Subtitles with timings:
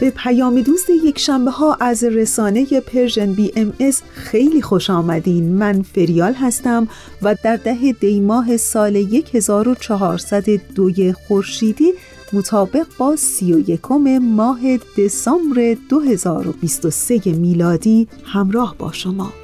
[0.00, 5.52] به پیام دوست یک شنبه ها از رسانه Persian BMS خیلی خوش آمدین.
[5.52, 6.88] من فریال هستم
[7.22, 8.96] و در ده دی ماه سال
[9.34, 11.92] 1402 خورشیدی
[12.32, 14.60] مطابق با سی و یکم ماه
[14.98, 19.43] دسامبر 2023 میلادی همراه با شما.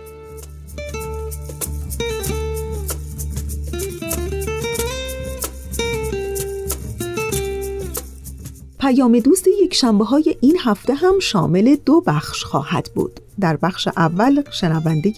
[8.91, 13.21] پیام دوست یک شنبه های این هفته هم شامل دو بخش خواهد بود.
[13.41, 15.13] در بخش اول شنونده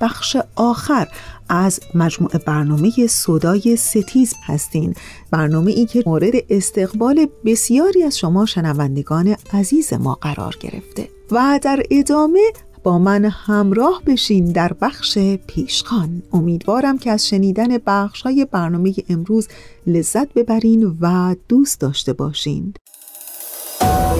[0.00, 1.08] بخش آخر
[1.48, 4.94] از مجموعه برنامه صدای ستیز هستین.
[5.30, 11.08] برنامه ای که مورد استقبال بسیاری از شما شنوندگان عزیز ما قرار گرفته.
[11.30, 12.52] و در ادامه
[12.82, 16.22] با من همراه بشین در بخش پیشخان.
[16.32, 19.48] امیدوارم که از شنیدن بخش های برنامه امروز
[19.86, 22.74] لذت ببرین و دوست داشته باشین.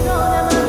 [0.04, 0.67] gonna move.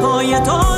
[0.00, 0.69] پای تو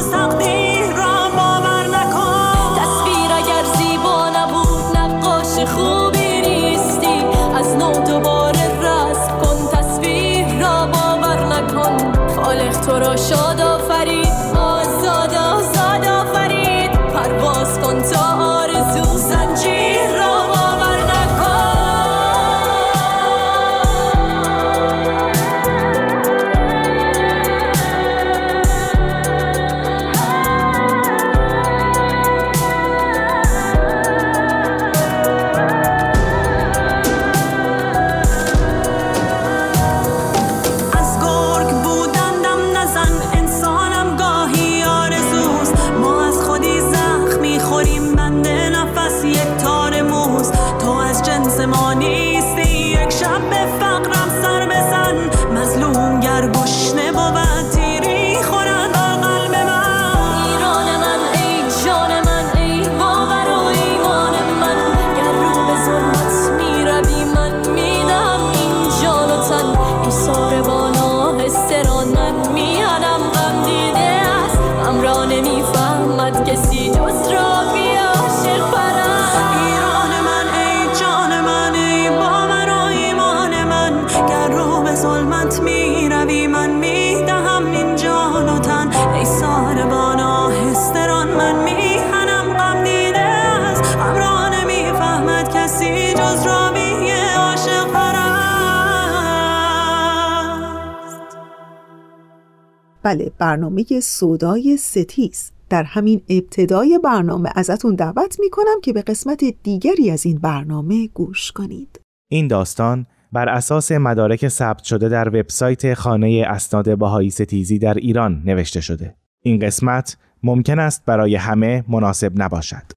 [103.02, 109.44] بله برنامه سودای ستیز در همین ابتدای برنامه ازتون دعوت می کنم که به قسمت
[109.62, 112.00] دیگری از این برنامه گوش کنید
[112.30, 118.42] این داستان بر اساس مدارک ثبت شده در وبسایت خانه اسناد بهایی ستیزی در ایران
[118.44, 119.14] نوشته شده.
[119.42, 122.92] این قسمت ممکن است برای همه مناسب نباشد.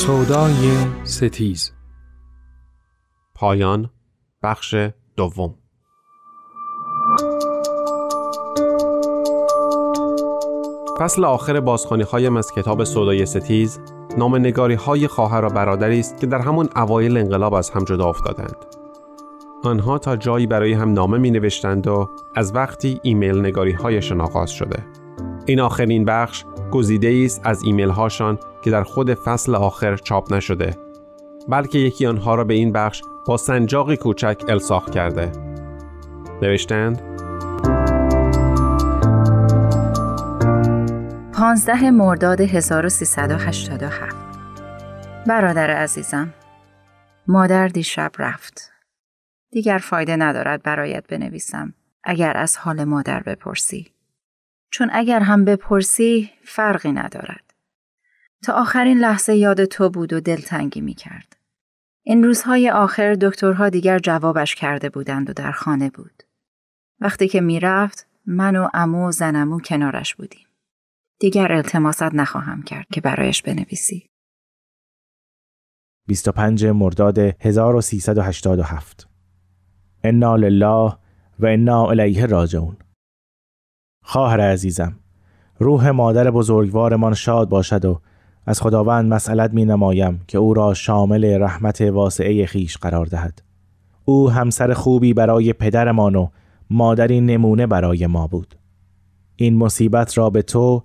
[0.00, 1.72] سودای ستیز
[3.34, 3.90] پایان
[4.42, 4.74] بخش
[5.16, 5.54] دوم
[10.98, 13.80] فصل آخر بازخوانی هایم از کتاب سودای ستیز
[14.18, 18.08] نامه نگاری های خواهر و برادری است که در همون اوایل انقلاب از هم جدا
[18.08, 18.56] افتادند.
[19.64, 24.50] آنها تا جایی برای هم نامه می نوشتند و از وقتی ایمیل نگاری هایشان آغاز
[24.50, 24.99] شده.
[25.46, 30.76] این آخرین بخش گزیده است از ایمیل هاشان که در خود فصل آخر چاپ نشده
[31.48, 35.32] بلکه یکی آنها را به این بخش با سنجاقی کوچک الساخ کرده.
[36.42, 37.02] نوشتند؟
[41.32, 44.16] 15 مرداد 1387
[45.26, 46.34] برادر عزیزم
[47.26, 48.70] مادر دیشب رفت.
[49.50, 53.92] دیگر فایده ندارد برایت بنویسم اگر از حال مادر بپرسی.
[54.70, 57.54] چون اگر هم بپرسی فرقی ندارد
[58.42, 61.36] تا آخرین لحظه یاد تو بود و دلتنگی می کرد.
[62.02, 66.22] این روزهای آخر دکترها دیگر جوابش کرده بودند و در خانه بود.
[67.00, 70.46] وقتی که می‌رفت من و امو و زنمو کنارش بودیم.
[71.20, 74.06] دیگر التماست نخواهم کرد که برایش بنویسی.
[76.06, 79.08] 25 مرداد 1387
[80.04, 80.96] انا لله
[81.38, 82.76] و انا الیه راجعون
[84.02, 84.96] خواهر عزیزم
[85.58, 88.00] روح مادر بزرگوارمان شاد باشد و
[88.46, 93.42] از خداوند مسئلت می نمایم که او را شامل رحمت واسعه خیش قرار دهد.
[94.04, 96.28] او همسر خوبی برای پدرمان و
[96.70, 98.54] مادری نمونه برای ما بود.
[99.36, 100.82] این مصیبت را به تو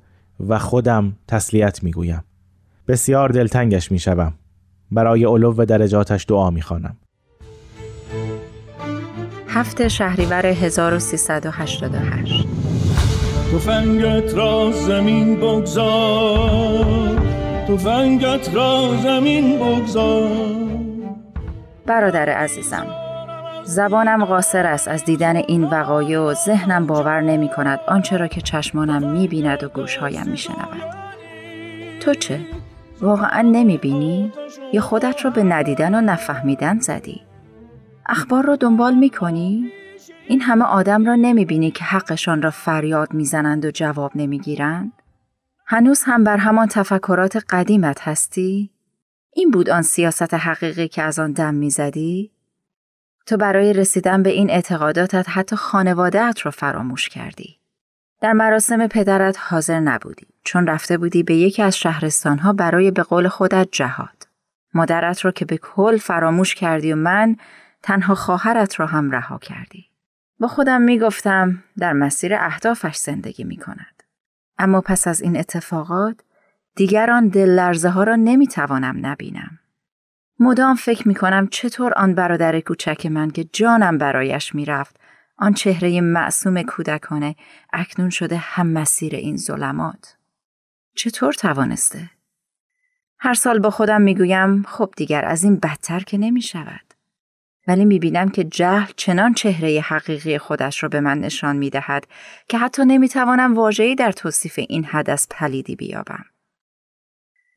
[0.48, 2.24] و خودم تسلیت می گویم.
[2.88, 4.34] بسیار دلتنگش می شوم.
[4.92, 6.98] برای علو درجاتش دعا می خانم.
[9.48, 12.48] هفته شهریور 1388
[13.54, 17.20] تفنگت را زمین بگذار
[17.68, 20.30] تفنگت را زمین بگذار
[21.86, 22.88] برادر عزیزم
[23.64, 28.42] زبانم قاصر است از دیدن این وقایع و ذهنم باور نمی کند آنچه را که
[28.42, 30.96] چشمانم می بیند و گوشهایم می شنود.
[32.00, 32.40] تو چه؟
[33.02, 34.32] واقعا نمی بینی؟
[34.74, 37.22] یا خودت را به ندیدن و نفهمیدن زدی؟
[38.06, 39.72] اخبار را دنبال می کنی؟
[40.28, 44.92] این همه آدم را نمی بینی که حقشان را فریاد می‌زنند و جواب نمی گیرند؟
[45.66, 48.70] هنوز هم بر همان تفکرات قدیمت هستی؟
[49.34, 52.32] این بود آن سیاست حقیقی که از آن دم می‌زدی؟
[53.26, 57.60] تو برای رسیدن به این اعتقاداتت حتی خانوادهت را فراموش کردی.
[58.22, 63.28] در مراسم پدرت حاضر نبودی چون رفته بودی به یکی از شهرستانها برای به قول
[63.28, 64.28] خودت جهاد.
[64.74, 67.36] مادرت را که به کل فراموش کردی و من
[67.84, 69.95] تنها خواهرت را هم رها کردی.
[70.40, 74.04] با خودم می گفتم در مسیر اهدافش زندگی می کند.
[74.58, 76.16] اما پس از این اتفاقات
[76.76, 79.60] دیگر آن دل لرزه ها را نمی توانم نبینم.
[80.40, 85.00] مدام فکر می کنم چطور آن برادر کوچک من که جانم برایش می رفت
[85.38, 87.36] آن چهره معصوم کودکانه
[87.74, 90.18] اکنون شده هم مسیر این ظلمات.
[90.96, 92.10] چطور توانسته؟
[93.20, 96.95] هر سال با خودم می گویم خب دیگر از این بدتر که نمی شود.
[97.68, 102.08] ولی می بینم که جهل چنان چهره حقیقی خودش را به من نشان می دهد
[102.50, 106.26] که حتی نمی توانم واجهی در توصیف این حدث پلیدی بیابم.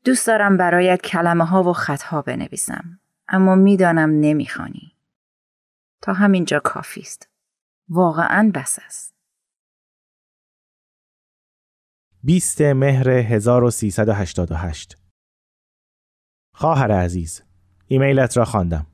[0.05, 4.95] دوست دارم برایت کلمه ها و خطها بنویسم اما می‌دانم نمی‌خوانی.
[6.01, 7.29] تا همینجا کافی است.
[7.89, 9.15] واقعا بس است.
[12.23, 14.97] 20 مهر 1388
[16.53, 17.43] خواهر عزیز
[17.87, 18.87] ایمیلت را خواندم.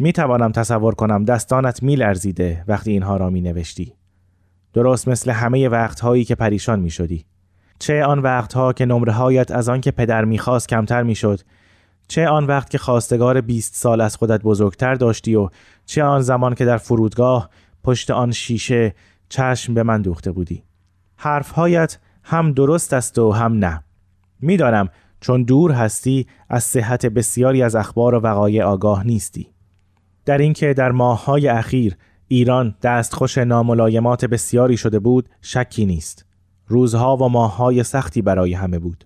[0.00, 3.92] می توانم تصور کنم دستانت می لرزیده وقتی اینها را می نوشتی.
[4.72, 7.24] درست مثل همه وقتهایی که پریشان می شدی.
[7.78, 11.40] چه آن وقتها که نمره هایت از آن که پدر می‌خواست کمتر می‌شد
[12.08, 15.48] چه آن وقت که خواستگار 20 سال از خودت بزرگتر داشتی و
[15.86, 17.50] چه آن زمان که در فرودگاه
[17.84, 18.94] پشت آن شیشه
[19.28, 20.62] چشم به من دوخته بودی
[21.16, 23.84] حرفهایت هم درست است و هم نه
[24.40, 24.88] می‌دانم
[25.20, 29.52] چون دور هستی از صحت بسیاری از اخبار و وقایع آگاه نیستی
[30.28, 36.26] در اینکه در ماههای اخیر ایران دستخوش ناملایمات بسیاری شده بود شکی نیست
[36.66, 39.04] روزها و ماههای سختی برای همه بود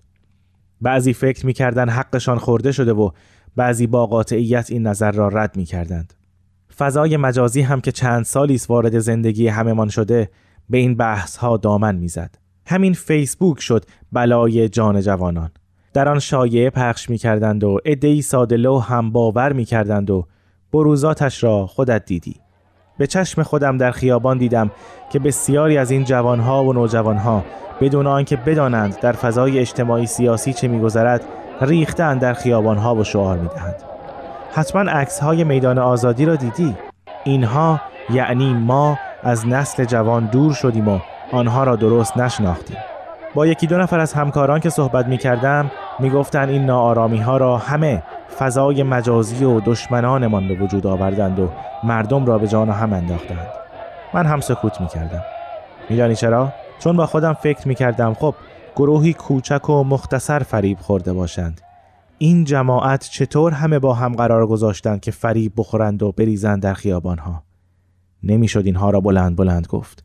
[0.81, 3.09] بعضی فکر می‌کردن حقشان خورده شده و
[3.55, 6.13] بعضی با قاطعیت این نظر را رد می‌کردند.
[6.77, 10.29] فضای مجازی هم که چند سالی وارد زندگی همهمان شده
[10.69, 12.35] به این بحث ها دامن می‌زد.
[12.65, 15.51] همین فیسبوک شد بلای جان جوانان.
[15.93, 20.27] در آن شایعه پخش می کردند و ادهی ساده لو هم باور می کردند و
[20.73, 22.35] بروزاتش را خودت دیدی.
[22.97, 24.71] به چشم خودم در خیابان دیدم
[25.09, 27.43] که بسیاری از این جوانها و نوجوانها
[27.81, 31.21] بدون آنکه بدانند در فضای اجتماعی سیاسی چه میگذرد
[31.61, 33.75] ریختن در خیابانها و شعار می‌دهند.
[34.53, 36.75] حتما عکس های میدان آزادی را دیدی؟
[37.23, 40.99] اینها یعنی ما از نسل جوان دور شدیم و
[41.31, 42.77] آنها را درست نشناختیم.
[43.33, 47.57] با یکی دو نفر از همکاران که صحبت می کردم می این ناآرامی ها را
[47.57, 48.03] همه
[48.39, 51.49] فضای مجازی و دشمنانمان به وجود آوردند و
[51.83, 53.47] مردم را به جان هم انداختند.
[54.13, 55.21] من هم سکوت می کردم
[55.89, 58.35] میدانی چرا؟ چون با خودم فکر می کردم خب
[58.75, 61.61] گروهی کوچک و مختصر فریب خورده باشند.
[62.17, 67.43] این جماعت چطور همه با هم قرار گذاشتند که فریب بخورند و بریزند در خیابانها؟
[68.23, 70.03] نمی‌شد اینها را بلند بلند گفت.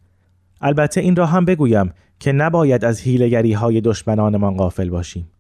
[0.61, 5.30] البته این را هم بگویم که نباید از هیلگری های دشمنانمان غافل باشیم.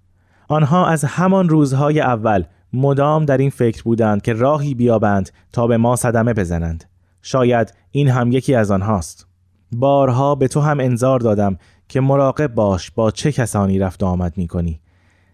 [0.48, 5.76] آنها از همان روزهای اول مدام در این فکر بودند که راهی بیابند تا به
[5.76, 6.84] ما صدمه بزنند
[7.22, 9.26] شاید این هم یکی از آنهاست
[9.72, 11.58] بارها به تو هم انظار دادم
[11.88, 14.80] که مراقب باش با چه کسانی رفت آمد می کنی.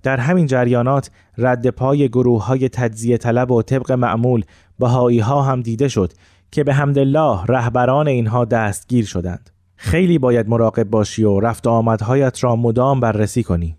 [0.03, 4.45] در همین جریانات رد پای گروه های تجزیه طلب و طبق معمول
[4.79, 6.13] بهایی ها هم دیده شد
[6.51, 9.51] که به الله رهبران اینها دستگیر شدند.
[9.77, 13.77] خیلی باید مراقب باشی و رفت آمدهایت را مدام بررسی کنی.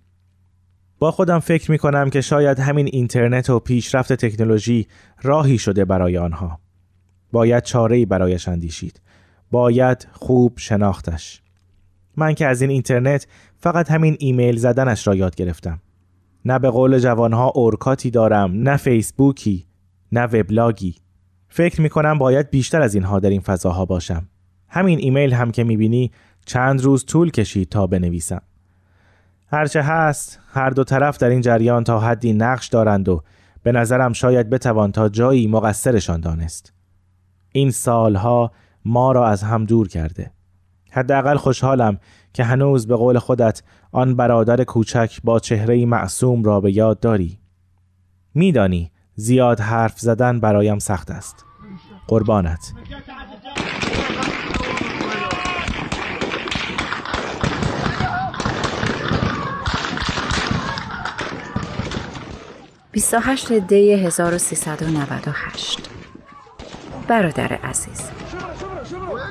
[0.99, 4.87] با خودم فکر می کنم که شاید همین اینترنت و پیشرفت تکنولوژی
[5.21, 6.59] راهی شده برای آنها.
[7.31, 9.01] باید چاره‌ای برایش اندیشید.
[9.51, 11.41] باید خوب شناختش.
[12.17, 15.81] من که از این اینترنت فقط همین ایمیل زدنش را یاد گرفتم.
[16.45, 19.65] نه به قول جوانها اورکاتی دارم، نه فیسبوکی،
[20.11, 20.95] نه وبلاگی.
[21.49, 24.29] فکر می کنم باید بیشتر از اینها در این فضاها باشم.
[24.67, 26.11] همین ایمیل هم که می بینی
[26.45, 28.41] چند روز طول کشید تا بنویسم.
[29.47, 33.23] هرچه هست هر دو طرف در این جریان تا حدی نقش دارند و
[33.63, 36.73] به نظرم شاید بتوان تا جایی مقصرشان دانست.
[37.51, 38.51] این سالها
[38.85, 40.31] ما را از هم دور کرده.
[40.91, 41.99] حداقل خوشحالم
[42.33, 47.39] که هنوز به قول خودت آن برادر کوچک با چهره معصوم را به یاد داری.
[48.33, 51.45] میدانی زیاد حرف زدن برایم سخت است.
[52.07, 52.73] قربانت.
[62.95, 65.89] بیست هشت دی 1398
[67.07, 68.01] برادر عزیز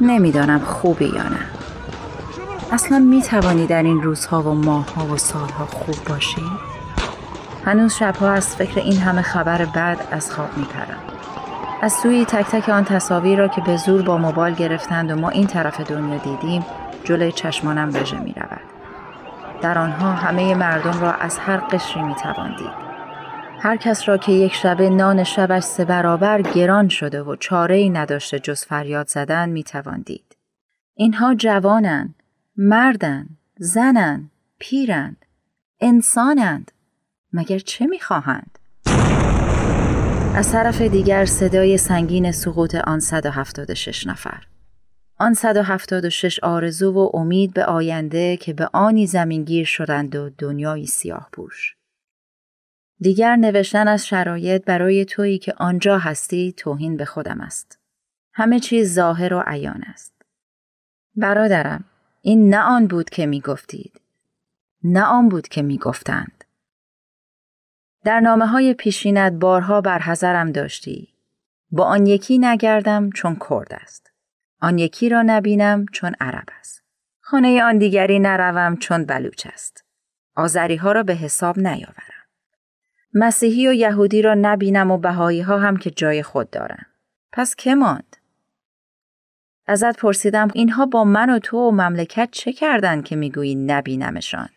[0.01, 1.39] نمی‌دانم خوبی یا نه
[2.73, 6.43] اصلا می توانی در این روزها و ماهها و سالها خوب باشی؟
[7.65, 11.03] هنوز شبها از فکر این همه خبر بد از خواب می پرم.
[11.83, 15.29] از سوی تک تک آن تصاویر را که به زور با موبایل گرفتند و ما
[15.29, 16.65] این طرف دنیا دیدیم
[17.05, 18.61] جلوی چشمانم رژه می رود.
[19.63, 22.94] در آنها همه مردم را از هر قشری می توان دید.
[23.65, 27.91] هر کس را که یک شبه نان شبش سه برابر گران شده و چاره ای
[27.91, 30.37] نداشته جز فریاد زدن می توان دید.
[30.95, 32.15] اینها جوانند،
[32.57, 35.17] مردند، زنند، پیرند،
[35.81, 36.73] انسانند.
[37.33, 38.59] مگر چه می‌خواهند؟
[40.35, 44.43] از طرف دیگر صدای سنگین سقوط آن 176 نفر.
[45.19, 51.29] آن 176 آرزو و امید به آینده که به آنی زمینگیر شدند و دنیای سیاه
[51.33, 51.75] بوش.
[53.01, 57.79] دیگر نوشتن از شرایط برای تویی که آنجا هستی توهین به خودم است.
[58.33, 60.23] همه چیز ظاهر و عیان است.
[61.17, 61.85] برادرم،
[62.23, 64.01] این نه آن بود که می گفتید.
[64.85, 66.45] نه آن بود که می گفتند.
[68.05, 71.09] در نامه های پیشینت بارها بر حذرم داشتی.
[71.71, 74.11] با آن یکی نگردم چون کرد است.
[74.61, 76.83] آن یکی را نبینم چون عرب است.
[77.21, 79.85] خانه آن دیگری نروم چون بلوچ است.
[80.37, 82.14] آذری ها را به حساب نیاورم.
[83.15, 86.87] مسیحی و یهودی را نبینم و بهایی ها هم که جای خود دارن.
[87.33, 88.17] پس که ماند؟
[89.67, 94.49] ازت پرسیدم اینها با من و تو و مملکت چه کردن که می‌گویی نبینمشان؟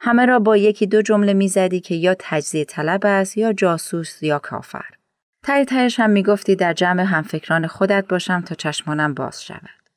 [0.00, 4.38] همه را با یکی دو جمله می‌زدی که یا تجزیه طلب است یا جاسوس یا
[4.38, 4.84] کافر.
[5.44, 9.90] تای تایش هم می‌گفتی در جمع همفکران خودت باشم تا چشمانم باز شود.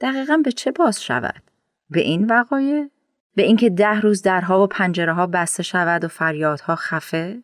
[0.00, 1.42] دقیقا به چه باز شود؟
[1.90, 2.90] به این وقایع؟
[3.34, 7.42] به اینکه ده روز درها و پنجره ها بسته شود و فریادها خفه؟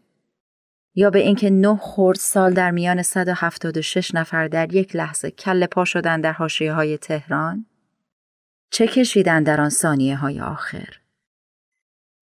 [0.95, 5.85] یا به اینکه نه خورد سال در میان 176 نفر در یک لحظه کل پا
[5.85, 7.67] شدن در حاشیه های تهران؟
[8.71, 10.99] چه کشیدن در آن ثانیه های آخر؟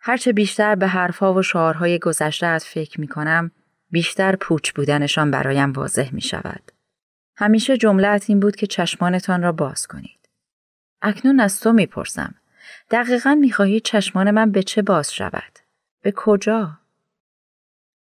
[0.01, 3.51] هرچه بیشتر به حرفها و شعارهای گذشته فکر می کنم،
[3.91, 6.73] بیشتر پوچ بودنشان برایم واضح می شود.
[7.37, 10.29] همیشه جملت این بود که چشمانتان را باز کنید.
[11.03, 12.35] اکنون از تو می‌پرسم.
[12.91, 15.59] دقیقا می‌خواهی چشمان من به چه باز شود؟
[16.03, 16.71] به کجا؟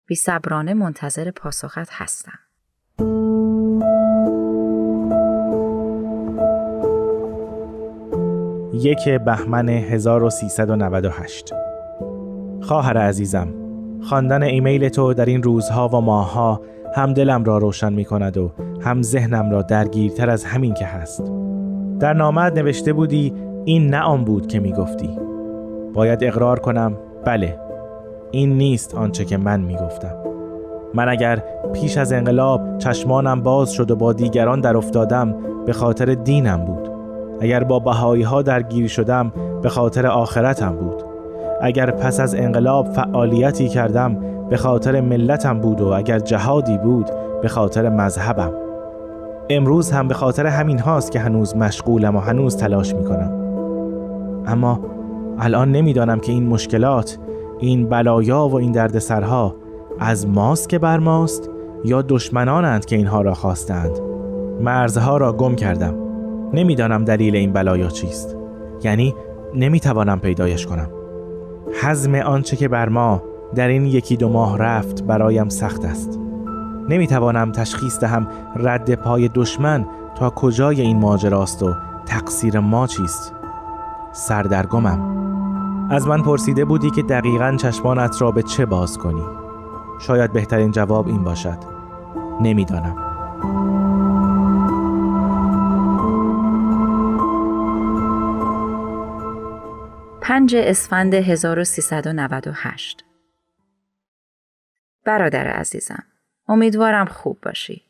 [0.07, 2.39] بی صبرانه منتظر پاسخت هستم.
[8.75, 11.53] یک بهمن 1398
[12.63, 13.55] خواهر عزیزم
[14.03, 16.63] خواندن ایمیل تو در این روزها و ماهها
[16.97, 21.33] هم دلم را روشن می کند و هم ذهنم را درگیرتر از همین که هست
[22.01, 25.11] در نامت نوشته بودی این نه آن بود که می گفتی
[25.95, 27.59] باید اقرار کنم بله.
[28.31, 30.15] این نیست آنچه که من می گفتم
[30.95, 31.43] من اگر
[31.73, 35.35] پیش از انقلاب چشمانم باز شد و با دیگران در افتادم
[35.67, 36.91] به خاطر دینم بود.
[37.41, 41.03] اگر با بهایی ها درگیر شدم به خاطر آخرتم بود.
[41.63, 44.17] اگر پس از انقلاب فعالیتی کردم
[44.51, 47.11] به خاطر ملتم بود و اگر جهادی بود
[47.43, 48.53] به خاطر مذهبم.
[49.51, 53.42] امروز هم به خاطر همین هاست که هنوز مشغولم و هنوز تلاش می کنم
[54.47, 54.81] اما
[55.39, 57.19] الان نمی‌دانم که این مشکلات
[57.59, 59.57] این بلایا و این دردسرها
[59.99, 61.51] از ماست که بر ماست
[61.85, 64.01] یا دشمنانند که اینها را خواستند.
[64.61, 65.95] مرزها را گم کردم.
[66.53, 68.37] نمی‌دانم دلیل این بلایا چیست.
[68.83, 69.15] یعنی
[69.55, 70.89] نمی‌توانم پیدایش کنم.
[71.83, 73.23] حزم آنچه که بر ما
[73.55, 76.21] در این یکی دو ماه رفت برایم سخت است.
[76.89, 81.75] نمی‌توانم تشخیص دهم رد پای دشمن تا کجای این ماجراست و
[82.07, 83.35] تقصیر ما چیست.
[84.13, 85.23] سردرگمم.
[85.91, 89.27] از من پرسیده بودی که دقیقا چشمانت را به چه باز کنی.
[90.01, 91.59] شاید بهترین جواب این باشد.
[92.41, 93.13] نمی‌دانم.
[100.21, 103.05] پنج اسفند 1398
[105.05, 106.05] برادر عزیزم
[106.49, 107.83] امیدوارم خوب باشی.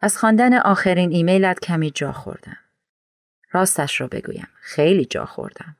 [0.00, 2.56] از خواندن آخرین ایمیلت کمی جا خوردم.
[3.56, 5.76] راستش رو بگویم خیلی جا خوردم.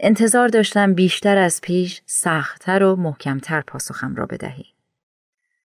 [0.00, 4.66] انتظار داشتم بیشتر از پیش سختتر و محکمتر پاسخم را بدهی.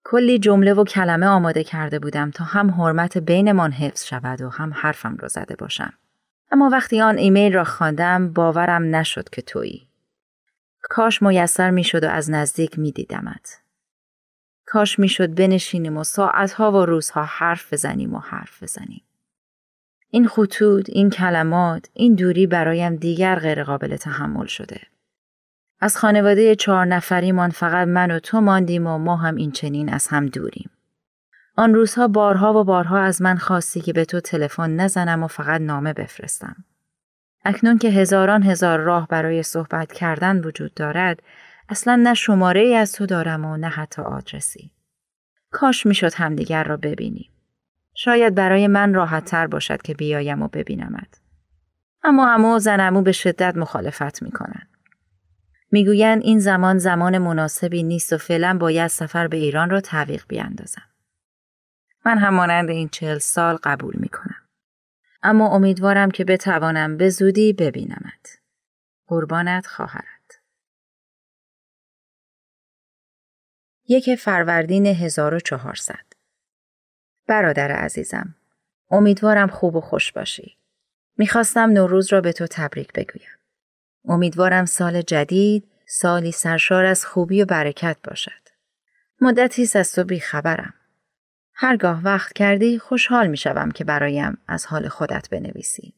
[0.03, 4.73] کلی جمله و کلمه آماده کرده بودم تا هم حرمت بینمان حفظ شود و هم
[4.73, 5.93] حرفم را زده باشم.
[6.51, 9.87] اما وقتی آن ایمیل را خواندم باورم نشد که تویی.
[10.81, 13.61] کاش میسر می‌شد و از نزدیک می دیدمت.
[14.65, 19.01] کاش می‌شد بنشینیم و ساعتها و روزها حرف بزنیم و حرف بزنیم.
[20.11, 24.81] این خطوط، این کلمات، این دوری برایم دیگر غیرقابل تحمل شده.
[25.81, 30.07] از خانواده چهار نفریمان فقط من و تو ماندیم و ما هم این چنین از
[30.07, 30.69] هم دوریم.
[31.55, 35.61] آن روزها بارها و بارها از من خواستی که به تو تلفن نزنم و فقط
[35.61, 36.55] نامه بفرستم.
[37.45, 41.23] اکنون که هزاران هزار راه برای صحبت کردن وجود دارد،
[41.69, 44.71] اصلا نه شماره ای از تو دارم و نه حتی آدرسی.
[45.51, 47.29] کاش می‌شد همدیگر را ببینیم.
[48.01, 51.21] شاید برای من راحت تر باشد که بیایم و ببینمت.
[52.03, 54.67] اما امو و زنمو به شدت مخالفت می‌کنن.
[55.71, 60.89] می‌گویند این زمان زمان مناسبی نیست و فعلا باید سفر به ایران را تعویق بیاندازم.
[62.05, 64.47] من هم مانند این چهل سال قبول می‌کنم.
[65.23, 68.39] اما امیدوارم که بتوانم به زودی ببینمت.
[69.07, 70.03] قربانت خواهرم.
[73.87, 76.08] یک فروردین 1400
[77.29, 78.35] برادر عزیزم
[78.91, 80.57] امیدوارم خوب و خوش باشی.
[81.17, 83.29] می‌خواستم نوروز را به تو تبریک بگویم.
[84.05, 88.31] امیدوارم سال جدید سالی سرشار از خوبی و برکت باشد.
[89.21, 90.73] مدتی از تو بیخبرم.
[91.53, 95.93] هرگاه وقت کردی خوشحال می‌شوم که برایم از حال خودت بنویسی.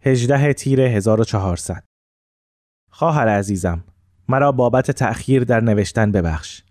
[0.00, 1.82] 18 تیر 1400
[2.90, 3.84] خواهر عزیزم
[4.28, 6.62] مرا بابت تأخیر در نوشتن ببخش.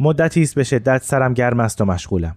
[0.00, 2.36] مدتی است به شدت سرم گرم است و مشغولم.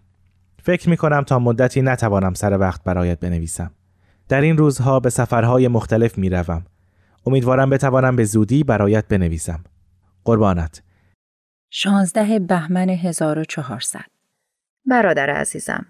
[0.66, 3.72] فکر می کنم تا مدتی نتوانم سر وقت برایت بنویسم.
[4.30, 6.66] در این روزها به سفرهای مختلف می روم.
[7.26, 9.64] امیدوارم بتوانم به زودی برایت بنویسم.
[10.24, 10.84] قربانت.
[11.70, 14.06] 16 بهمن 1400
[14.86, 15.86] برادر عزیزم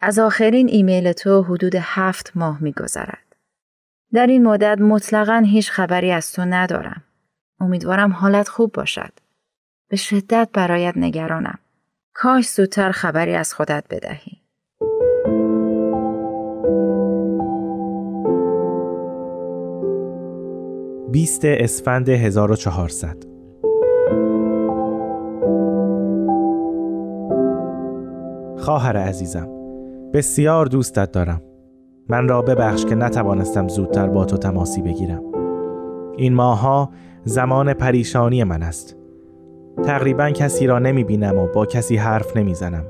[0.00, 3.36] از آخرین ایمیل تو حدود هفت ماه می گذرد.
[4.12, 7.02] در این مدت مطلقا هیچ خبری از تو ندارم.
[7.60, 9.12] امیدوارم حالت خوب باشد.
[9.88, 11.58] به شدت برایت نگرانم.
[12.18, 14.32] کاش زودتر خبری از خودت بدهی.
[21.12, 23.16] بیست اسفند 1400
[28.58, 29.48] خواهر عزیزم
[30.14, 31.42] بسیار دوستت دارم.
[32.08, 35.22] من را ببخش که نتوانستم زودتر با تو تماسی بگیرم.
[36.16, 36.90] این ماها
[37.24, 38.95] زمان پریشانی من است.
[39.84, 42.84] تقریبا کسی را نمی بینم و با کسی حرف نمی زنم.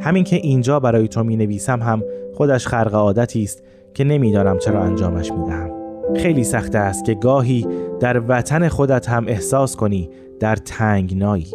[0.00, 2.02] همین که اینجا برای تو می نویسم هم
[2.34, 3.62] خودش خرق عادتی است
[3.94, 5.70] که نمی‌دانم چرا انجامش می دهم.
[6.16, 7.66] خیلی سخت است که گاهی
[8.00, 11.46] در وطن خودت هم احساس کنی در تنگنایی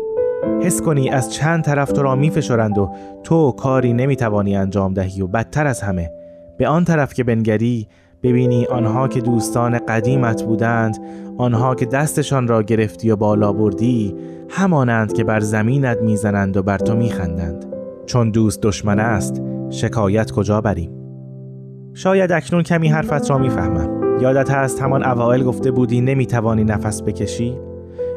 [0.62, 2.90] حس کنی از چند طرف تو را می فشرند و
[3.24, 6.12] تو کاری نمی توانی انجام دهی و بدتر از همه
[6.58, 7.88] به آن طرف که بنگری
[8.26, 10.98] ببینی آنها که دوستان قدیمت بودند
[11.38, 14.16] آنها که دستشان را گرفتی و بالا بردی
[14.50, 17.66] همانند که بر زمینت می‌زنند و بر تو میخندند.
[18.06, 20.92] چون دوست دشمن است شکایت کجا بریم؟
[21.94, 24.20] شاید اکنون کمی حرفت را می‌فهمم.
[24.22, 27.60] یادت هست همان اوائل گفته بودی نمی‌توانی نفس بکشی؟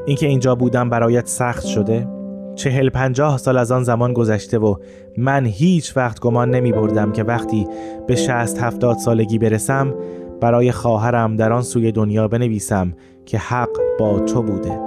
[0.07, 2.17] اینکه اینجا بودم برایت سخت شده؟
[2.59, 4.75] چهل پنجاه سال از آن زمان گذشته و
[5.16, 7.66] من هیچ وقت گمان نمی بردم که وقتی
[8.07, 9.94] به شست هفتاد سالگی برسم
[10.40, 12.92] برای خواهرم در آن سوی دنیا بنویسم
[13.27, 13.68] که حق
[13.99, 14.81] با تو بوده.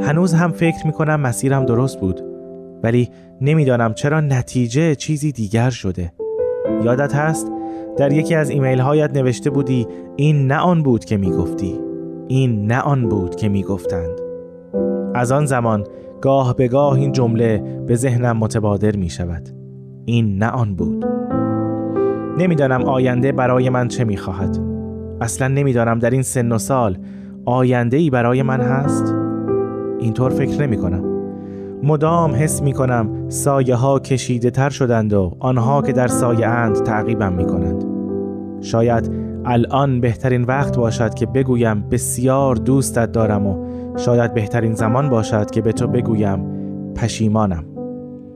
[0.00, 2.20] هنوز هم فکر می کنم مسیرم درست بود
[2.82, 6.12] ولی نمی‌دانم چرا نتیجه چیزی دیگر شده.
[6.84, 7.52] یادت هست؟
[7.96, 11.80] در یکی از ایمیل هایت نوشته بودی این نه آن بود که می گفتی.
[12.28, 14.20] این نه آن بود که می گفتند.
[15.14, 15.86] از آن زمان
[16.20, 19.48] گاه به گاه این جمله به ذهنم متبادر می شود.
[20.04, 21.04] این نه آن بود.
[22.38, 24.58] نمی‌دانم آینده برای من چه می خواهد.
[25.20, 26.98] اصلا نمی‌دانم در این سن و سال
[27.44, 29.14] آینده ای برای من هست.
[30.00, 31.04] اینطور فکر نمی کنم.
[31.82, 36.82] مدام حس می کنم سایه ها کشیده تر شدند و آنها که در سایه اند
[36.82, 37.84] تعقیبم می کنند.
[38.60, 45.50] شاید الان بهترین وقت باشد که بگویم بسیار دوستت دارم و شاید بهترین زمان باشد
[45.50, 46.40] که به تو بگویم
[46.94, 47.64] پشیمانم.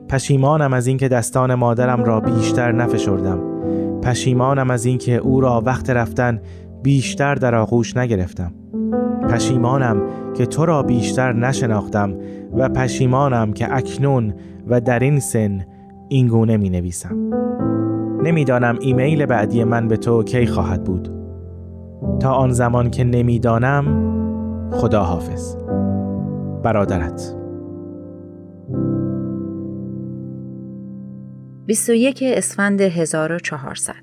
[0.09, 3.39] پشیمانم از اینکه دستان مادرم را بیشتر نفشردم.
[4.01, 6.41] پشیمانم از اینکه او را وقت رفتن
[6.83, 8.51] بیشتر در آغوش نگرفتم.
[9.29, 10.01] پشیمانم
[10.37, 12.15] که تو را بیشتر نشناختم
[12.57, 14.33] و پشیمانم که اکنون
[14.67, 15.65] و در این سن
[16.09, 17.15] اینگونه می نویسم.
[18.25, 21.09] نمی‌دانم ایمیل بعدی من به تو کی خواهد بود
[22.19, 23.85] تا آن زمان که نمی‌دانم
[24.71, 25.55] خدا حافظ
[26.63, 27.35] برادرت
[31.65, 33.93] 21 اسفند 1400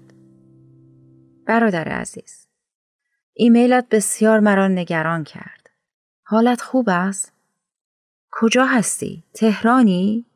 [1.46, 2.48] برادر عزیز
[3.34, 5.70] ایمیلت بسیار مرا نگران کرد.
[6.22, 7.32] حالت خوب است؟
[8.32, 10.26] کجا هستی؟ تهرانی؟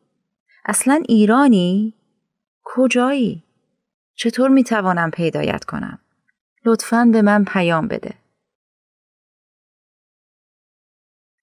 [0.65, 1.95] اصلا ایرانی؟
[2.65, 3.46] کجایی؟
[4.17, 5.99] چطور می توانم پیدایت کنم؟
[6.65, 8.15] لطفاً به من پیام بده.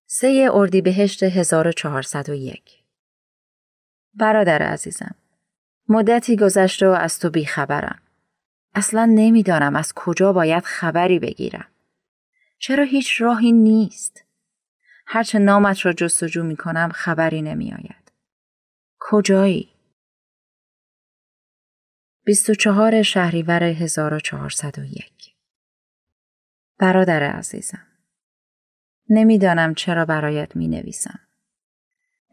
[0.06, 2.84] سه اردیبهشت 1401
[4.14, 5.16] برادر عزیزم
[5.90, 8.02] مدتی گذشته و از تو بیخبرم.
[8.76, 11.68] اصلا نمی‌دانم از کجا باید خبری بگیرم.
[12.60, 14.24] چرا هیچ راهی نیست؟
[15.08, 18.12] هرچه نامت را جستجو می کنم خبری نمی آید.
[19.00, 19.73] کجایی؟
[22.26, 25.36] 24 شهریور 1401
[26.80, 27.88] برادر عزیزم
[29.10, 31.20] نمی‌دانم چرا برایت می نویسم.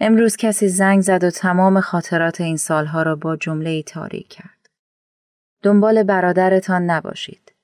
[0.00, 4.70] امروز کسی زنگ زد و تمام خاطرات این سالها را با جمله تاریک کرد.
[5.62, 7.54] دنبال برادرتان نباشید.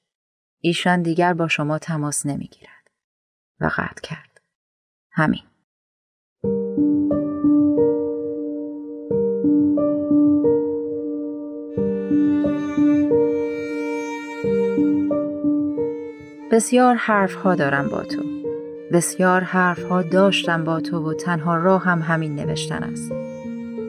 [0.61, 2.91] ایشان دیگر با شما تماس نمی گیرد.
[3.61, 4.41] و قطع کرد.
[5.11, 5.43] همین.
[16.57, 18.23] بسیار حرف ها دارم با تو.
[18.93, 23.13] بسیار حرف ها داشتم با تو و تنها راه هم همین نوشتن است.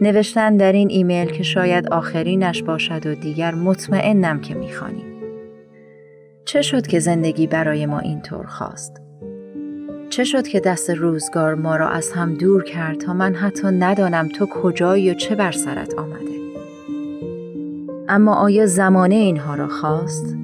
[0.01, 5.03] نوشتن در این ایمیل که شاید آخرینش باشد و دیگر مطمئنم که می‌خوانی.
[6.45, 9.01] چه شد که زندگی برای ما اینطور خواست؟
[10.10, 14.27] چه شد که دست روزگار ما را از هم دور کرد تا من حتی ندانم
[14.27, 16.38] تو کجایی و چه بر سرت آمده؟
[18.10, 20.38] اما آیا زمانه اینها را خواست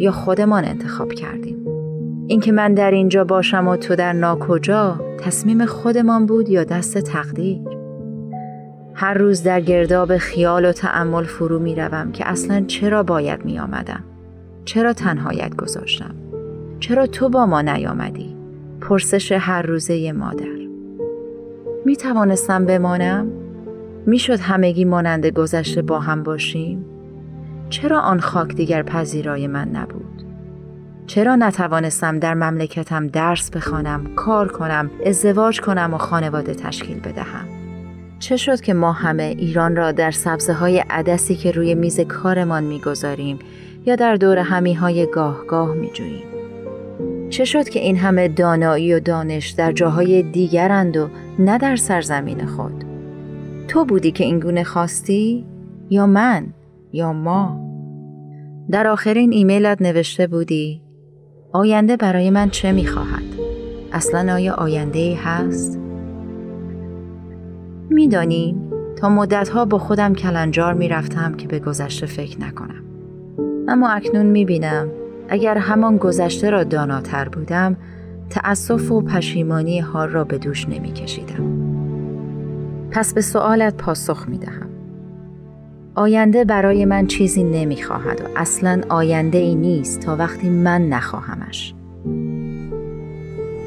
[0.00, 1.57] یا خودمان انتخاب کردیم؟
[2.30, 7.60] اینکه من در اینجا باشم و تو در ناکجا تصمیم خودمان بود یا دست تقدیر؟
[8.94, 13.58] هر روز در گرداب خیال و تعمل فرو می روم که اصلا چرا باید می
[13.58, 14.04] آمدم؟
[14.64, 16.14] چرا تنهایت گذاشتم؟
[16.80, 18.36] چرا تو با ما نیامدی؟
[18.80, 20.58] پرسش هر روزه مادر
[21.84, 23.26] می توانستم بمانم؟
[24.06, 26.84] می شد همگی مانند گذشته با هم باشیم؟
[27.70, 30.17] چرا آن خاک دیگر پذیرای من نبود؟
[31.08, 37.48] چرا نتوانستم در مملکتم درس بخوانم، کار کنم، ازدواج کنم و خانواده تشکیل بدهم؟
[38.18, 42.64] چه شد که ما همه ایران را در سبزه های عدسی که روی میز کارمان
[42.64, 43.38] می‌گذاریم
[43.86, 46.24] یا در دور همی های گاه گاه می جوییم.
[47.30, 52.46] چه شد که این همه دانایی و دانش در جاهای دیگرند و نه در سرزمین
[52.46, 52.84] خود
[53.68, 55.46] تو بودی که اینگونه خواستی
[55.90, 56.46] یا من
[56.92, 57.68] یا ما
[58.70, 60.87] در آخرین ایمیلت نوشته بودی
[61.52, 63.22] آینده برای من چه می‌خواهد؟
[63.92, 65.78] اصلا آیا آینده ای هست؟
[67.90, 68.56] میدانی
[68.96, 72.82] تا مدتها با خودم کلنجار می‌رفتم که به گذشته فکر نکنم.
[73.68, 74.88] اما اکنون می‌بینم
[75.28, 77.76] اگر همان گذشته را داناتر بودم
[78.30, 81.44] تأسف و پشیمانی حال را به دوش نمیکشیدم.
[82.90, 84.67] پس به سوالت پاسخ می‌دهم.
[85.98, 91.74] آینده برای من چیزی نمی‌خواهد و اصلا آینده ای نیست تا وقتی من نخواهمش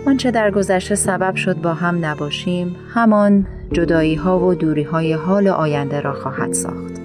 [0.08, 5.48] آنچه در گذشته سبب شد با هم نباشیم همان جدایی ها و دوری های حال
[5.48, 7.02] آینده را خواهد ساخت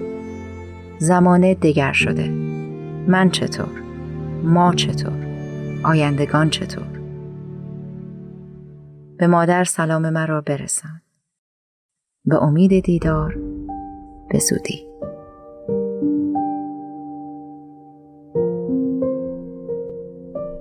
[0.97, 2.29] زمانه دگر شده
[3.07, 3.81] من چطور؟
[4.43, 5.27] ما چطور؟
[5.83, 6.87] آیندگان چطور؟
[9.17, 11.01] به مادر سلام مرا برسان
[12.25, 13.37] به امید دیدار
[14.29, 14.86] به زودی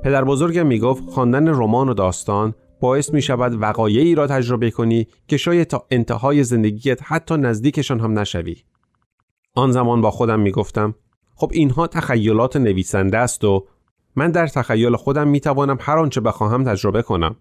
[0.07, 5.37] پدر بزرگم می‌گفت خواندن رمان و داستان باعث می شود وقایعی را تجربه کنی که
[5.37, 8.57] شاید تا انتهای زندگیت حتی نزدیکشان هم نشوی.
[9.55, 10.95] آن زمان با خودم می گفتم
[11.35, 13.67] خب اینها تخیلات نویسنده است و
[14.17, 17.37] من در تخیل خودم می توانم هر آنچه بخواهم تجربه کنم.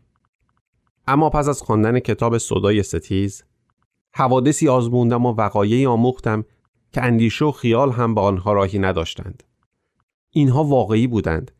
[1.08, 3.44] اما پس از خواندن کتاب صدای ستیز
[4.14, 6.46] حوادثی آزموندم و وقایعی آموختم
[6.94, 9.44] که اندیشه و خیال هم به آنها راهی نداشتند.
[10.32, 11.52] اینها واقعی بودند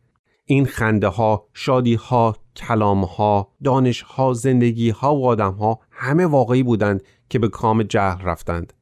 [0.48, 6.26] این خنده ها، شادی ها، کلام ها، دانش ها، زندگی ها و آدم ها همه
[6.26, 8.72] واقعی بودند که به کام جهل رفتند.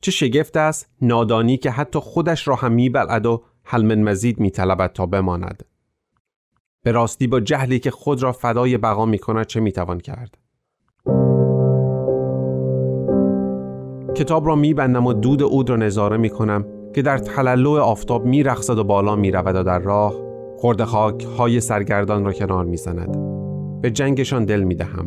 [0.00, 4.92] چه شگفت است نادانی که حتی خودش را هم میبلد و حل من مزید میطلبد
[4.92, 5.62] تا بماند.
[6.84, 10.38] به راستی با جهلی که خود را فدای بقا می کند چه می‌توان کرد؟
[14.14, 18.78] کتاب را میبندم و دود اود را نظاره می کنم که در تلالو آفتاب میرقصد
[18.78, 20.31] و بالا می‌رود و در راه
[20.62, 23.16] خورده خاک های سرگردان را کنار می‌زند.
[23.80, 25.06] به جنگشان دل می دهم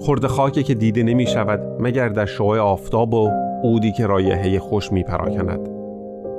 [0.00, 3.30] خورده خاکی که دیده نمی شود مگر در شعاع آفتاب و
[3.62, 5.68] اودی که رایحه خوش می پراکند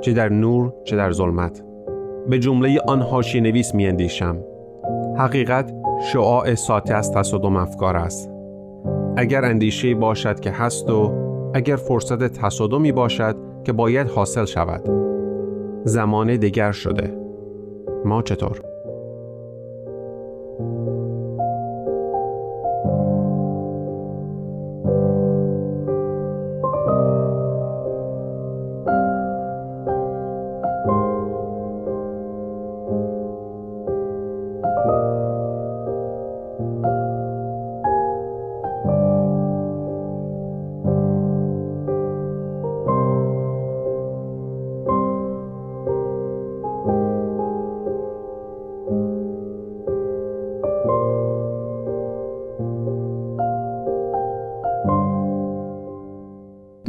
[0.00, 1.64] چه در نور چه در ظلمت.
[2.28, 4.36] به جمله آن هاشی نویس می اندیشم
[5.18, 5.72] حقیقت
[6.12, 8.30] شعاع ساته از تصادم افکار است.
[9.16, 11.12] اگر اندیشه باشد که هست و
[11.54, 14.90] اگر فرصت تصادمی باشد که باید حاصل شود.
[15.84, 17.19] زمان دیگر شده.
[18.04, 18.69] ما چطور؟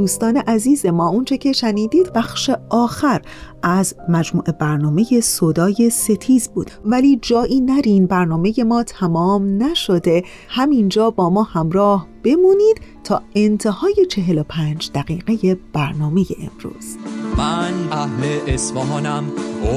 [0.01, 3.21] دوستان عزیز ما اونچه که شنیدید بخش آخر
[3.63, 6.71] از مجموعه برنامه صدای ستیز بود.
[6.85, 10.23] ولی جایی نرین برنامه ما تمام نشده.
[10.49, 16.97] همینجا با ما همراه بمونید تا انتهای 45 دقیقه برنامه امروز.
[17.37, 19.23] من اهل اصفهانم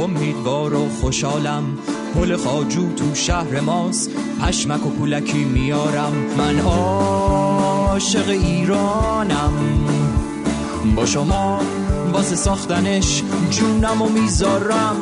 [0.02, 1.64] امیدوار و خوشحالم.
[2.14, 4.10] پل خاجو تو شهر ماست
[4.40, 6.12] پشمک و پولکی میارم.
[6.38, 9.93] من عاشق ایرانم.
[10.97, 11.61] با شما
[12.12, 14.97] واسه ساختنش جونم و می‌ذارم.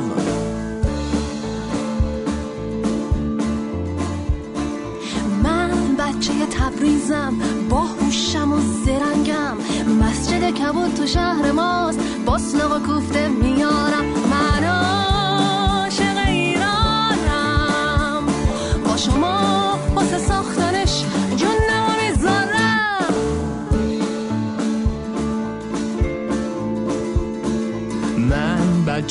[5.42, 7.34] من بچه تبریزم
[7.70, 9.56] با هوشم و زرنگم.
[10.00, 14.21] مسجد کبود تو شهر ماست باسلاغ و کوفته میارم.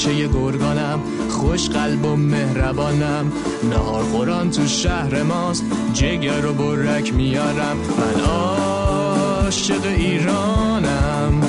[0.02, 3.32] بچه گرگانم خوش قلب و مهربانم.
[3.70, 7.78] نهار خوران تو شهر ماست جگر و برک میارم.
[7.78, 11.42] من عاشق ایرانم.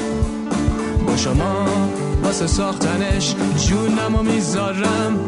[1.07, 1.67] با شما
[2.25, 3.35] واسه ساختنش
[3.69, 5.19] جونم و می‌ذارم.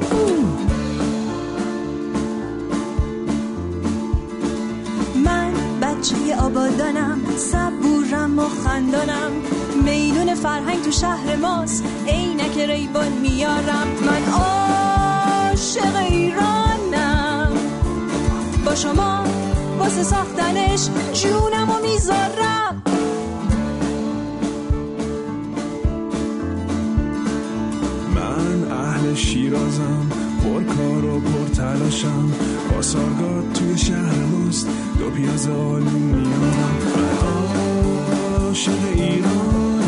[5.25, 7.94] من بچه آبادانم صبورم
[8.39, 9.31] و خندانم
[9.85, 11.85] میدون فرهنگ تو شهر ماست.
[12.07, 13.89] عینک ریبان میارم.
[14.07, 17.53] من عاشق ایرانم.
[18.67, 19.25] با شما
[19.79, 22.83] واسه ساختنش جونم و می‌ذارم.
[28.15, 30.11] من اهل شیرازم
[30.45, 32.33] پر کار و پر تلاشم.
[32.71, 34.69] پاسارگاد توی شهر ماست
[34.99, 37.44] دو پیاز آلو میارم
[38.55, 39.85] عاشق ایرانم.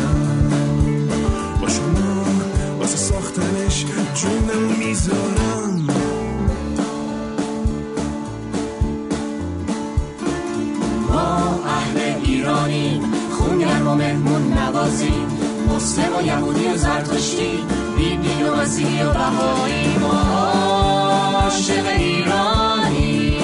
[1.61, 2.25] با شما
[2.79, 5.87] واسه ساختنش جونم می‌ذارم.
[11.09, 13.01] ما اهل ایرانیم
[13.31, 15.27] خونگرم و مهمون نوازیم.
[15.75, 17.59] مسلم و یهودی و زرتشتی
[17.97, 19.97] بیدین و مسیحی و بهایی.
[19.97, 20.21] ما
[21.43, 23.37] عاشق ایرانی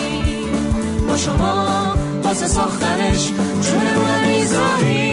[1.07, 3.31] با شما واسه ساختنش
[3.61, 5.12] جونمون می‌ذاریم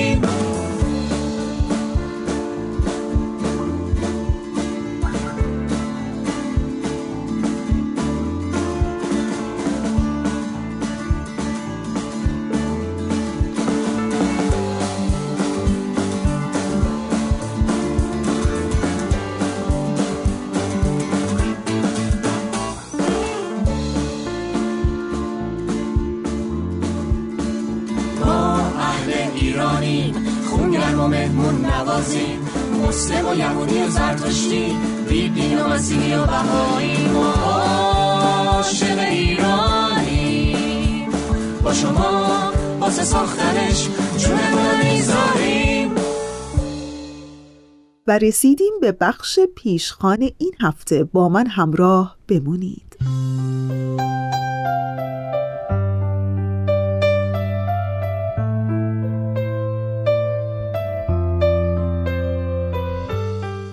[32.00, 32.40] نوازیم
[32.88, 34.76] مسلم و یهودی و زرتشتی.
[35.08, 37.32] بیدین و مسیحی و بهایی ما.
[37.32, 40.28] عاشق ایرانیم
[41.64, 45.90] با شما واسه ساختنش جونمون می‌ذاریم.
[48.06, 51.04] و رسیدیم به بخش پیشخان این هفته.
[51.04, 52.96] با من همراه بمونید.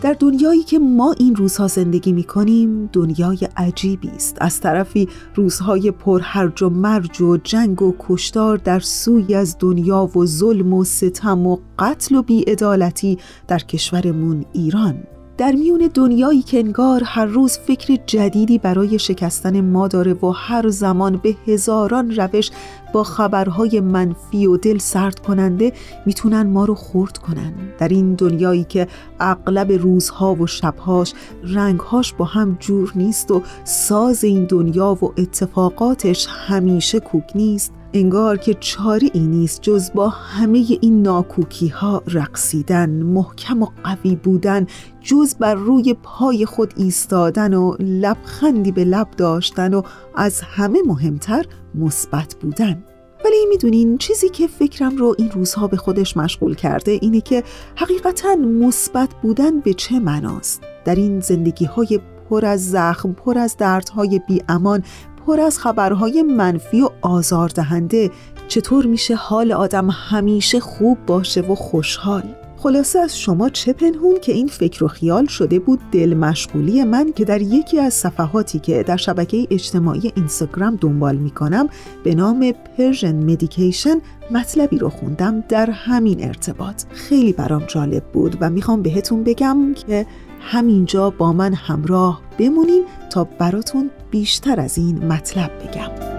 [0.08, 4.38] در دنیایی که ما این روزها زندگی می کنیم دنیای عجیبی است.
[4.41, 10.10] از طرفی روزهای پر هرج و مرج و جنگ و کشتار در سوی از دنیا
[10.15, 13.17] و ظلم و ستم و قتل و بیعدالتی
[13.48, 15.04] در کشورمون ایران.
[15.38, 20.69] در میون دنیایی که انگار هر روز فکر جدیدی برای شکستن ما داره و هر
[20.69, 22.52] زمان به هزاران روش
[22.93, 25.73] با خبرهای منفی و دل سرد کننده
[26.06, 27.54] می‌تونن ما رو خورد کنن.
[27.78, 28.88] در این دنیایی که
[29.19, 36.28] اغلب روزها و شبهاش رنگهاش با هم جور نیست و ساز این دنیا و اتفاقاتش
[36.30, 42.89] همیشه کوک نیست انگار که چاره ای نیست جز با همه این ناکوکی ها رقصیدن
[42.89, 44.67] محکم و قوی بودن
[45.08, 49.82] جز بر روی پای خود ایستادن و لبخندی به لب داشتن و
[50.15, 52.84] از همه مهمتر مثبت بودن.
[53.26, 57.43] ولی می‌دونین چیزی که فکرم رو این روزها به خودش مشغول کرده اینه که
[57.76, 63.58] حقیقتا مثبت بودن به چه معناست؟ در این زندگی های پر از زخم پر از
[63.58, 64.84] دردهای بی امان
[65.26, 68.12] پر از خبرهای منفی و آزاردهنده
[68.48, 74.32] چطور میشه حال آدم همیشه خوب باشه و خوشحال؟ خلاصه از شما چه پنهون که
[74.32, 78.84] این فکر و خیال شده بود دل مشغولی من که در یکی از صفحاتی که
[78.84, 81.69] در شبکه اجتماعی اینستاگرام دنبال می‌کنم
[82.03, 83.95] به نام Persian Meditation
[84.32, 86.84] مطلبی رو خوندم در همین ارتباط.
[86.91, 90.06] خیلی برام جالب بود و می‌خوام بهتون بگم که
[90.39, 96.16] همینجا با من همراه بمونین تا براتون بیشتر از این مطلب بگم.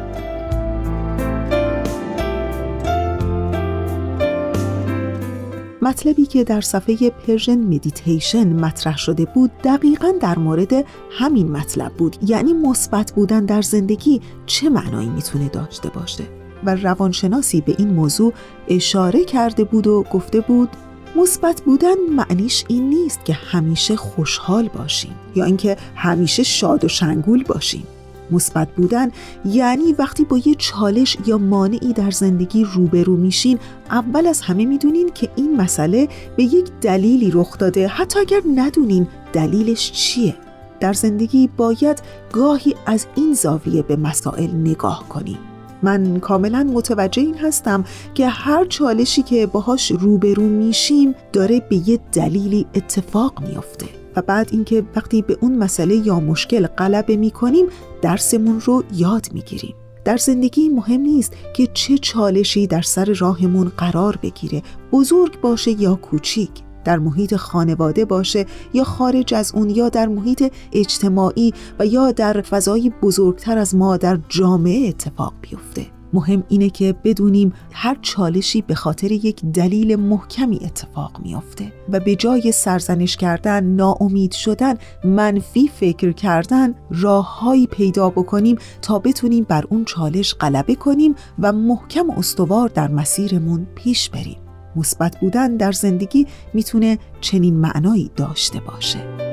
[5.82, 12.16] مطلبی که در صفحه Persian Meditation مطرح شده بود دقیقا در مورد همین مطلب بود.
[12.26, 16.24] یعنی مثبت بودن در زندگی چه معنایی می‌تونه داشته باشه؟
[16.64, 18.32] و روانشناسی به این موضوع
[18.68, 20.68] اشاره کرده بود و گفته بود
[21.16, 27.44] مثبت بودن معنیش این نیست که همیشه خوشحال باشیم یا اینکه همیشه شاد و شنگول
[27.44, 27.86] باشیم.
[28.30, 29.10] مثبت بودن
[29.44, 33.58] یعنی وقتی با یه چالش یا مانعی در زندگی روبرو میشین
[33.90, 37.88] اول از همه می‌دونین که این مسئله به یک دلیلی رخ داده.
[37.88, 40.36] حتی اگر ندونین دلیلش چیه
[40.80, 42.02] در زندگی باید
[42.32, 45.38] گاهی از این زاویه به مسائل نگاه کنیم
[45.82, 51.98] من کاملا متوجه این هستم که هر چالشی که باهاش روبرو میشیم داره به یه
[52.12, 53.97] دلیلی اتفاق میافته.
[54.16, 57.66] و بعد اینکه وقتی به اون مسئله یا مشکل غلبه می‌کنیم
[58.02, 59.74] درسمون رو یاد می‌گیریم.
[60.04, 64.62] در زندگی مهم نیست که چه چالشی در سر راهمون قرار بگیره.
[64.92, 66.50] بزرگ باشه یا کوچیک
[66.84, 72.40] در محیط خانواده باشه یا خارج از اون یا در محیط اجتماعی و یا در
[72.40, 75.97] فضای بزرگتر از ما در جامعه اتفاق بیفته.
[76.12, 82.16] مهم اینه که بدونیم هر چالشی به خاطر یک دلیل محکمی اتفاق میافته و به
[82.16, 89.84] جای سرزنش کردن، ناامید شدن، منفی فکر کردن راههایی پیدا بکنیم تا بتونیم بر اون
[89.84, 94.38] چالش غلبه کنیم و محکم و استوار در مسیرمون پیش بریم.
[94.76, 99.27] مثبت بودن در زندگی می‌تونه چنین معنایی داشته باشه.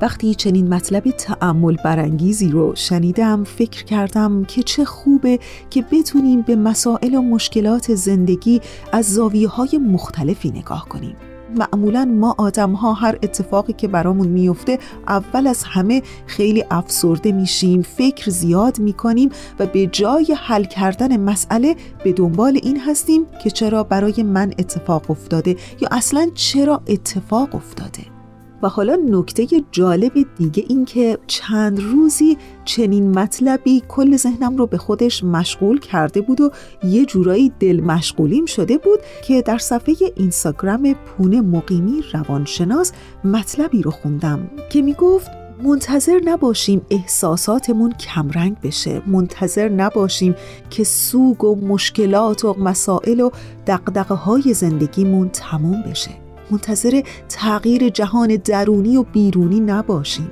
[0.00, 5.38] وقتی چنین مطلب تعمل برانگیزی رو شنیدم فکر کردم که چه خوبه
[5.70, 8.60] که بتونیم به مسائل و مشکلات زندگی
[8.92, 11.16] از زاویه های مختلفی نگاه کنیم.
[11.58, 14.78] معمولا ما آدم ها هر اتفاقی که برامون میفته
[15.08, 21.76] اول از همه خیلی افسرده میشیم فکر زیاد می‌کنیم و به جای حل کردن مسئله
[22.04, 28.15] به دنبال این هستیم که چرا برای من اتفاق افتاده یا اصلا چرا اتفاق افتاده.
[28.62, 34.78] و حالا نکته جالب دیگه این که چند روزی چنین مطلبی کل ذهنم رو به
[34.78, 36.50] خودش مشغول کرده بود و
[36.84, 42.92] یه جورایی دل مشغولیم شده بود که در صفحه اینستاگرام پونه مقیمی روانشناس
[43.24, 45.30] مطلبی رو خوندم که می‌گفت
[45.62, 49.02] منتظر نباشیم احساساتمون کمرنگ بشه.
[49.06, 50.34] منتظر نباشیم
[50.70, 53.30] که سوگ و مشکلات و مسائل و
[53.66, 56.25] دقدقه های زندگیمون تموم بشه.
[56.50, 60.30] منتظر تغییر جهان درونی و بیرونی نباشیم.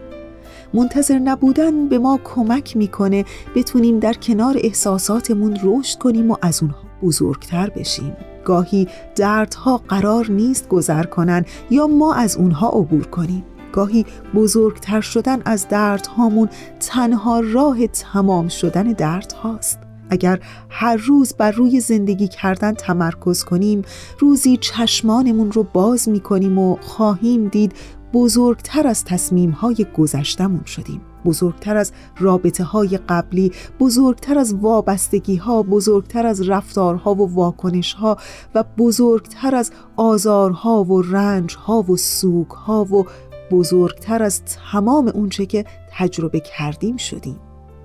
[0.75, 6.79] منتظر نبودن به ما کمک می‌کنه بتونیم در کنار احساساتمون رشد کنیم و از اونها
[7.03, 8.17] بزرگتر بشیم.
[8.45, 13.45] گاهی دردها قرار نیست گذر کنن یا ما از اونها عبور کنیم.
[13.73, 16.49] گاهی بزرگتر شدن از دردهامون
[16.81, 19.84] تنها راه تمام شدن دردهاست.
[20.15, 23.83] اگر هر روز بر روی زندگی کردن تمرکز کنیم
[24.19, 27.73] روزی چشمانمون رو باز می کنیم و خواهیم دید
[28.13, 31.01] بزرگتر از تصمیم های گذشتمون شدیم.
[31.25, 38.17] بزرگتر از رابطه های قبلی بزرگتر از وابستگی ها بزرگتر از رفتارها و واکنش ها
[38.55, 43.07] و بزرگتر از آزارها و رنج ها و سوگ ها و
[43.51, 47.41] بزرگتر از تمام اونچه که تجربه کردیم شدیم.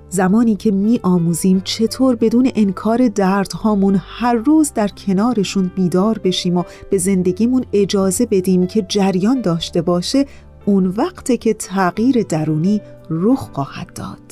[0.10, 6.64] زمانی که می آموزیم چطور بدون انکار دردهامون هر روز در کنارشون بیدار بشیم و
[6.90, 10.26] به زندگیمون اجازه بدیم که جریان داشته باشه
[10.66, 14.29] اون وقته که تغییر درونی رخ خواهد داد.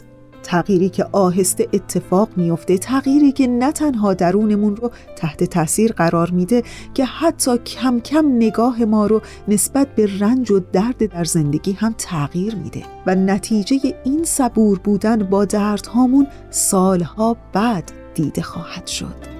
[0.47, 6.63] تغییری که آهسته اتفاق میفته تغییری که نه تنها درونمون رو تحت تاثیر قرار میده
[6.93, 11.95] که حتی کم کم نگاه ما رو نسبت به رنج و درد در زندگی هم
[11.97, 12.83] تغییر میده.
[13.07, 19.36] و نتیجه این صبور بودن با دردهامون سالها بعد دیده خواهد شد.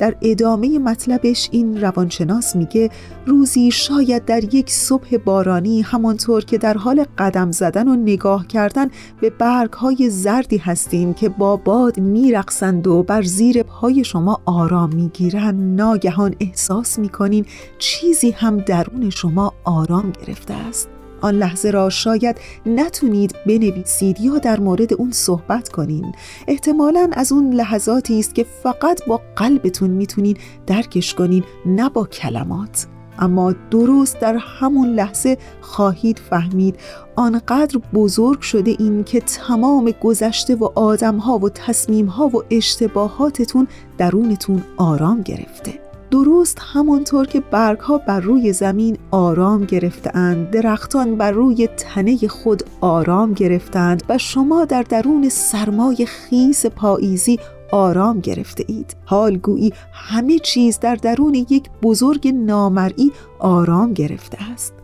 [0.00, 2.90] در ادامه مطلبش این روانشناس میگه
[3.26, 8.88] روزی شاید در یک صبح بارانی همانطور که در حال قدم زدن و نگاه کردن
[9.20, 14.94] به برگ های زردی هستیم که با باد میرقصند و بر زیر پای شما آرام
[14.94, 17.46] می‌گیرن ناگهان احساس می‌کنین
[17.78, 20.99] چیزی هم درون شما آرام گرفته است.
[21.20, 26.12] آن لحظه را شاید نتونید بنویسید یا در مورد اون صحبت کنین.
[26.48, 32.86] احتمالا از اون لحظاتی است که فقط با قلبتون می‌تونین درکش کنین نه با کلمات.
[33.18, 36.76] اما درست در همون لحظه خواهید فهمید.
[37.16, 43.68] آنقدر بزرگ شده این که تمام گذشته و آدمها و تصمیمها و اشتباهاتتون
[43.98, 45.89] درونتون آرام گرفته.
[46.10, 53.32] درست همانطور که برگها بر روی زمین آرام گرفتند درختان بر روی تنه خود آرام
[53.32, 57.38] گرفتند و شما در درون سرمای خیس پاییزی
[57.72, 64.79] آرام گرفته اید حال گویی همه چیز در درون یک بزرگ نامرئی آرام گرفته است.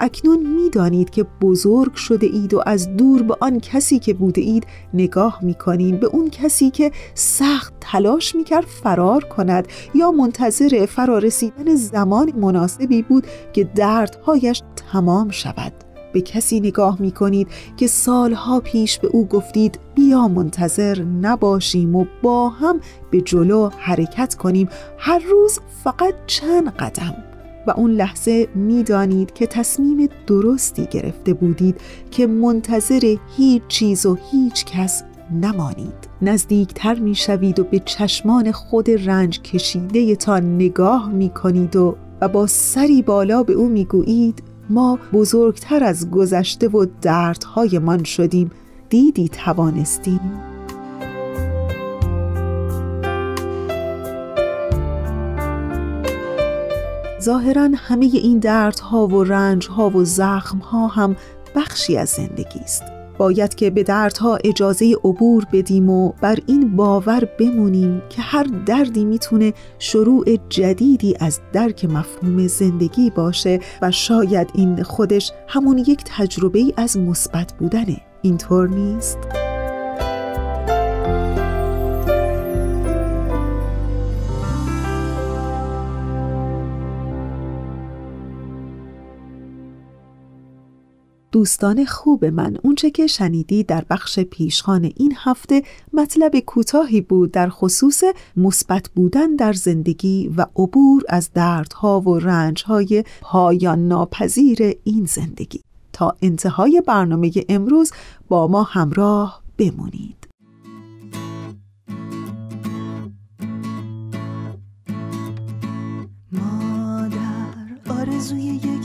[0.00, 4.66] اکنون می‌دانید که بزرگ شده اید و از دور به آن کسی که بوده اید
[4.94, 10.86] نگاه می کنید به اون کسی که سخت تلاش می کرد فرار کند یا منتظر
[10.86, 15.72] فرارسیدن زمان مناسبی بود که دردهایش تمام شود.
[16.12, 22.06] به کسی نگاه می کنید که سالها پیش به او گفتید بیا منتظر نباشیم و
[22.22, 22.80] با هم
[23.10, 24.68] به جلو حرکت کنیم.
[24.98, 27.25] هر روز فقط چند قدم.
[27.66, 34.64] و اون لحظه می‌دانید که تصمیم درستی گرفته بودید که منتظر هیچ چیز و هیچ
[34.64, 36.08] کس نمانید.
[36.22, 42.28] نزدیکتر می شوید و به چشمان خود رنج کشیده تا نگاه می کنید و, و
[42.28, 48.50] با سری بالا به او می گویید ما بزرگتر از گذشته و دردهایمان شدیم.
[48.88, 50.20] دیدی توانستیم؟
[57.26, 61.16] ظاهرا همه این دردها و رنجها و زخمها هم
[61.54, 62.82] بخشی از زندگی است
[63.18, 69.04] باید که به دردها اجازه عبور بدیم و بر این باور بمونیم که هر دردی
[69.04, 76.72] می‌تونه شروع جدیدی از درک مفهوم زندگی باشه و شاید این خودش همون یک تجربه
[76.76, 79.45] از مثبت بودنه اینطور نیست؟
[91.32, 92.56] دوستان خوب من.
[92.62, 95.62] اونچه که شنیدی در بخش پیشخان این هفته
[95.92, 98.02] مطلب کوتاهی بود در خصوص
[98.36, 105.60] مثبت بودن در زندگی و عبور از دردها و رنجهای پایان ناپذیر این زندگی.
[105.92, 107.92] تا انتهای برنامه امروز
[108.28, 110.28] با ما همراه بمونید.
[116.32, 118.75] مادر آرزوی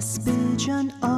[0.00, 1.09] هر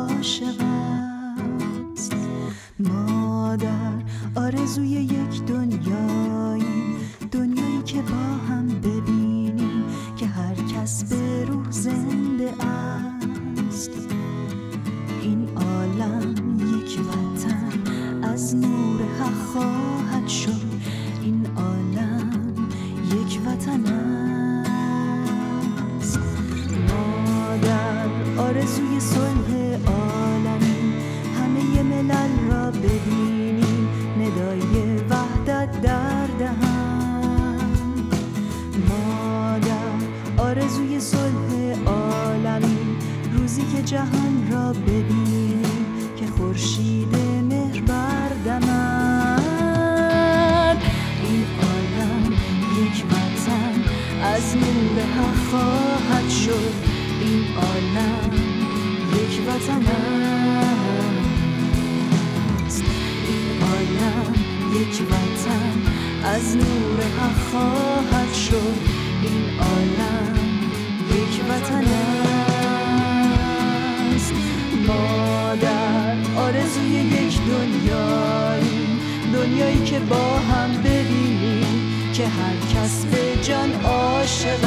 [77.63, 78.99] دنیایی
[79.33, 84.65] دنیایی که با هم ببینیم که هر کس به جان عاشق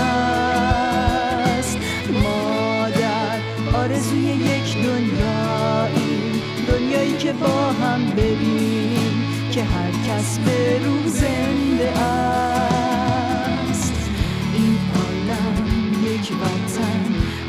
[1.58, 1.78] است.
[2.14, 3.39] مادر
[3.74, 13.93] آرزوی یک دنیایی دنیایی که با هم ببینیم که هر کس به روح زنده است.
[14.54, 15.64] این عالم
[16.06, 17.06] یک وطن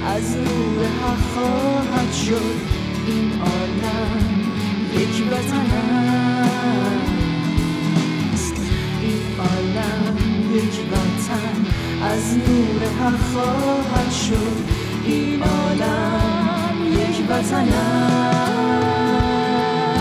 [0.06, 2.60] از نور حق خواهد شد.
[3.06, 3.55] این عالم
[12.02, 14.56] از نور حق خواهد شد.
[15.04, 17.68] این عالم یک وطن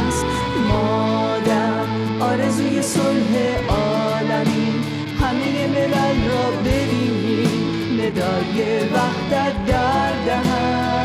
[0.07, 0.25] است.
[0.69, 1.85] مادر
[2.19, 3.33] آرزوی صلح
[3.69, 4.73] عالمی
[5.21, 8.01] همه ملل را ببینیم.
[8.01, 11.04] ندای وحدت در دهن.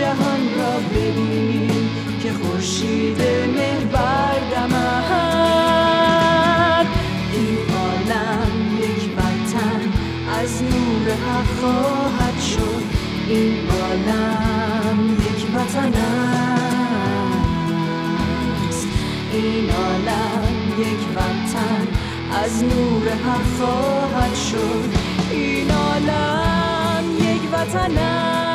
[0.00, 1.90] جهان را ببینیم
[2.22, 3.22] که خورشید
[3.56, 4.86] مهر بردمد
[7.32, 9.82] این عالم یک وطن
[10.40, 12.82] از نور حق خواهد شد.
[13.28, 15.94] این عالم یک وطن
[18.68, 18.88] است.
[19.32, 21.86] این عالم یک وطن
[22.44, 24.90] از نور حق خواهد شد.
[25.30, 28.49] این عالم یک وطن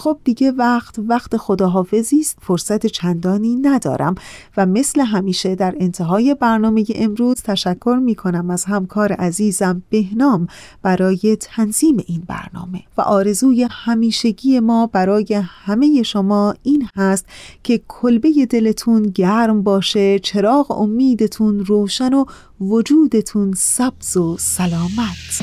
[0.00, 2.38] خب دیگه وقت وقت خداحافظی است.
[2.42, 4.14] فرصت چندانی ندارم
[4.56, 10.46] و مثل همیشه در انتهای برنامه امروز تشکر می کنم از همکار عزیزم بهنام
[10.82, 12.82] برای تنظیم این برنامه.
[12.96, 17.26] و آرزوی همیشگی ما برای همه شما این هست
[17.62, 22.24] که کلبه دلتون گرم باشه چراغ امیدتون روشن و
[22.60, 25.42] وجودتون سبز و سلامت.